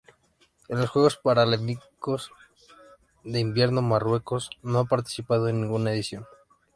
[0.67, 2.31] En los Juegos Paralímpicos
[3.23, 6.25] de Invierno Marruecos no ha participado en ninguna edición.